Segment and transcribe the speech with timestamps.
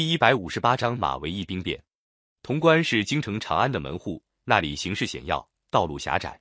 [0.00, 1.78] 第一百五十八章马嵬驿兵变。
[2.42, 6.40] 潼关是京城长安的门户，那里形势险要，道路狭窄。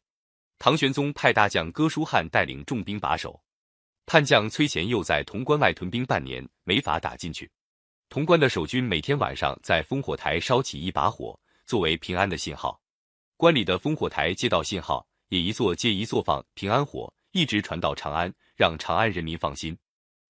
[0.58, 3.38] 唐玄宗派大将哥舒翰带领重兵把守，
[4.06, 7.52] 叛将崔乾佑在潼关外屯兵半年，没法打进去。
[8.10, 12.80] 潼关的守军每天晚上在烽火台烧起一把火，作为平安的信号。
[13.36, 19.78] 关里的烽火台接到信号，也一座接一座放平安火，一直传到长安，让长安人民放心。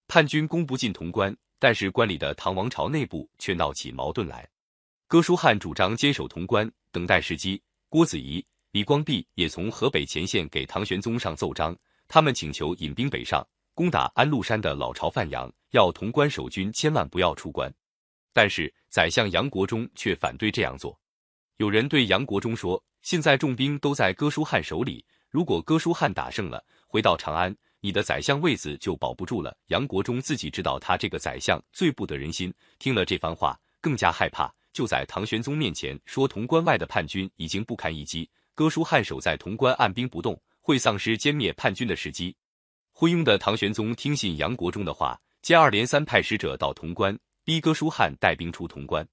[0.07, 1.37] 叛军攻不进潼关。
[1.59, 4.47] 但是关里的唐王朝内部却闹起矛盾来，
[5.07, 7.61] 哥舒翰主张坚守潼关，等待时机。
[7.89, 11.75] 郭子仪、李光弼也从河北前线给唐玄宗上奏章，
[12.07, 17.69] 他们请求引兵北上，攻打安禄山的老巢范阳，要潼关守军千万不要出关。
[18.31, 20.97] 但是宰相杨国忠却反对这样做。
[21.57, 29.55] 有人对杨国忠说：“现在重兵都在哥舒翰手里，如果哥舒翰打胜了，回到长安。”你的宰相位子就保不住了。
[29.67, 42.35] 杨国忠自己知道他这个宰相最不得人心，听了这番话更加害怕，就在唐玄宗面前说潼关外的叛军已经不堪一击，哥舒翰守在潼关按兵不动，会丧失歼灭叛军的时机。
[42.91, 49.07] 昏庸的唐玄宗听信杨国忠的话，接二连三派使者到潼关，逼哥舒翰带兵出潼关。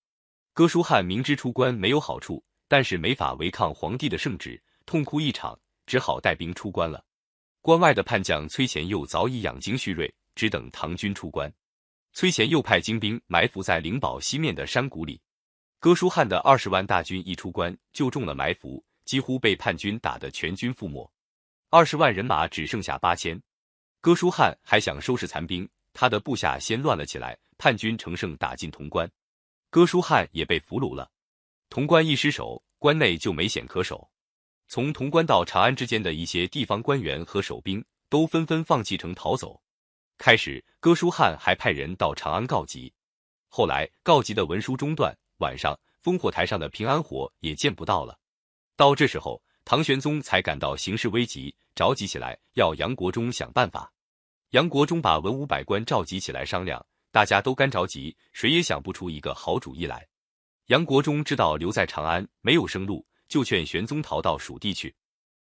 [0.53, 5.57] 哥舒翰明知出关没有好处，但是没法违抗皇帝的圣旨，痛哭一场，
[5.87, 7.05] 只好带兵出关了。
[7.67, 11.53] 关外的叛将崔贤佑早已养精蓄锐，只等唐军出关。
[12.13, 15.21] 崔贤佑派精兵埋伏在灵宝西面的山谷里。
[15.81, 21.11] 哥舒翰的二十万大军一出关就中了埋伏，几乎被叛军打得全军覆没。
[21.69, 23.37] 二十万人马只剩下八千。
[24.01, 27.37] 哥舒翰还想收拾残兵，他的部下先乱了起来。
[27.59, 29.11] 叛军乘胜打进潼关，
[29.71, 31.11] 哥舒翰也被俘虏了。
[31.69, 34.09] 潼关一失守，关内就没险可守。
[34.69, 39.61] 从潼关到长安之间的一些地方官员和守兵都纷纷放弃城逃走。
[40.19, 42.93] 开始，哥舒翰还派人到长安告急，
[43.49, 48.19] 后来告急的文书中断，晚上烽火台上的平安火也见不到了。
[48.77, 53.93] 到这时候，唐玄宗才感到形势危急，着急起来，要杨国忠想办法。
[54.51, 60.07] 杨国忠把文武百官召集起来商量，大家都干着急，谁也想不出一个好主意来。
[60.67, 63.07] 杨国忠知道留在长安没有生路。
[63.29, 64.95] 就劝玄宗逃到蜀地去。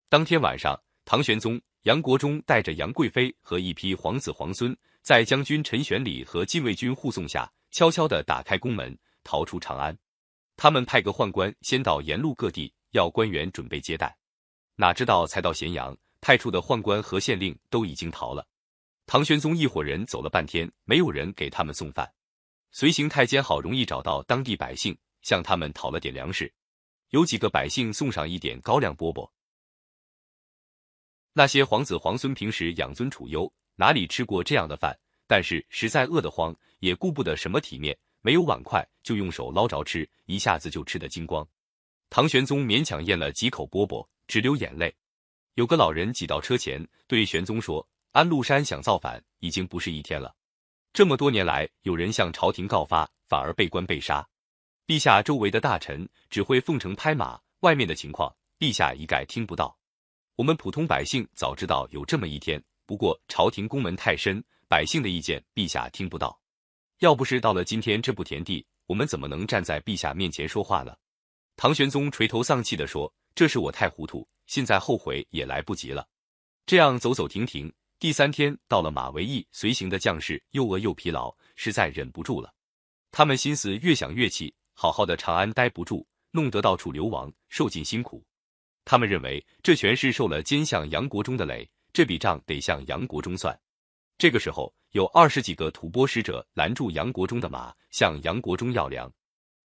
[0.08, 9.96] 当天晚上，唐玄宗、杨国忠带着杨贵妃和一批皇子皇孙，在将军陈玄礼和禁卫军护送下，悄悄地打开宫门，逃出长安。
[10.56, 14.16] 他们派个宦官先到沿路各地，要官员准备接待。
[14.76, 18.46] 哪知道才到咸阳，派出的宦官和县令都已经逃了。
[19.06, 22.10] 唐玄宗一伙人走了半天，没有人给他们送饭。
[22.70, 26.52] 随行太监好容易找到当地百姓，向他们讨了点粮食。
[27.12, 29.30] 有几个百姓送上一点高粱饽饽。
[31.34, 34.98] 那些皇子皇孙平时养尊处优，哪里吃过这样的饭？
[35.26, 41.46] 但是实在饿得慌，也顾不得什么体面，没有碗筷就用手捞着吃，一下子就吃得精光。
[42.08, 44.94] 唐玄宗勉强咽了几口饽饽，直流眼泪。
[45.54, 50.34] 有个老人挤到车前，对玄宗说：“安禄山想造反，已经不是一天了。
[50.94, 54.26] 这么多年来，有人向朝廷告发，反而被关被杀。”
[54.86, 59.76] 陛下周围的大臣只会奉承拍马，外面的情况陛下一概听不到。
[60.34, 66.36] 我们普通百姓早知道有这么一天，不过朝廷宫门太深，百姓的意见陛下听不到。
[66.98, 70.94] 要不是到了今天这步田地，我们怎么能站在陛下面前说话呢？
[71.56, 76.08] 唐玄宗垂头丧气地说：“这是我太糊涂，现在后悔也来不及了。”
[76.66, 82.52] 这样走走停停，第三天到了马嵬驿，随行的将士又饿又疲劳，实在忍不住了。
[83.10, 84.52] 他们心思越想越气。
[84.82, 88.26] 好好的长安待不住，弄得到处流亡，受尽辛苦。
[88.84, 93.56] 他们认为这全是受了奸相杨国忠的累，这笔账得向杨国忠算。
[94.18, 99.08] 这个时候，有二十几个吐蕃使者拦住杨国忠的马，向杨国忠要粮。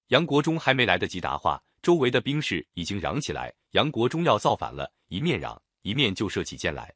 [0.09, 6.94] 杨国忠还没来得及答话，周围的兵士已经嚷起来：“杨国忠要造反了！”一面嚷，一面就射起箭来。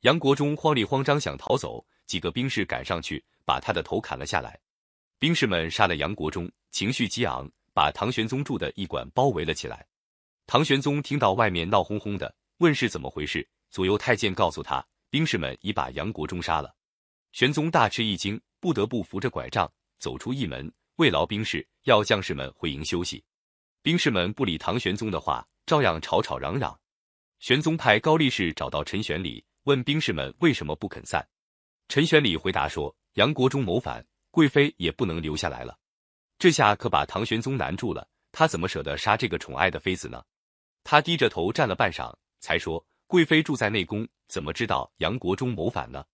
[0.00, 4.60] 杨国忠慌里慌张想逃走，几个兵士赶上去，把他的头砍了下来。
[5.24, 9.86] 兵士们杀了杨国忠，情绪激昂，把唐玄宗住的驿馆包围了起来。
[10.46, 13.48] 唐玄宗听到外面闹哄哄的，问是怎么回事。
[13.70, 16.76] 左右太监告诉他，兵士们已把杨国忠杀了。
[17.32, 23.24] 玄宗大吃一惊，不得不扶着拐杖走出驿门，慰劳兵士，要将士们回营休息。
[23.80, 26.78] 兵士们不理唐玄宗的话，照样吵吵嚷嚷。
[27.38, 31.26] 玄宗派高力士找到陈玄礼，问兵士们为什么不肯散。
[31.88, 35.78] 陈玄礼回答说：“杨国忠谋反。”贵妃也不能留下来了，
[36.40, 38.08] 这下可把唐玄宗难住了。
[38.32, 40.24] 他怎么舍得杀这个宠爱的妃子呢？
[40.82, 46.04] 他低着头站了半晌，才说：“贵妃住在内宫，怎么知道杨国忠谋反呢？”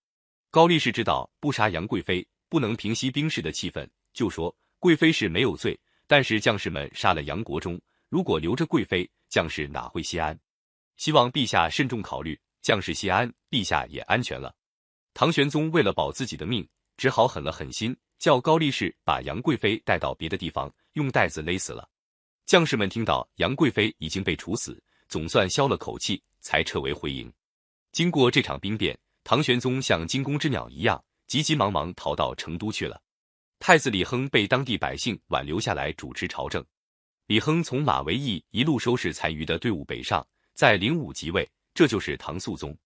[0.53, 7.81] 高力士知道不杀杨贵妃不能平息兵士的气愤，就说：“贵妃是没有罪，但是将士们杀了杨国忠，
[8.11, 10.39] 如果留着贵妃，将士哪会心安？
[10.99, 14.55] 希望陛下慎重考虑，将士心安，陛下也安全了。
[15.15, 16.69] 唐玄宗为了保自己的命，
[16.99, 21.89] 只好狠了狠心，叫高力士把杨贵妃带到别的地方，用带子勒死了。
[22.45, 27.33] 将士们听到杨贵妃已经被处死，总算消了口气，才撤围回营。
[27.93, 33.01] 经过这场兵变，唐玄宗像惊弓之鸟一样，急急忙忙逃到成都去了。
[33.59, 36.63] 太子李亨被当地百姓挽留下来主持朝政。
[37.27, 42.77] 李亨从马嵬驿一路收拾残余的队伍北上，在灵武即位，这就是唐肃宗。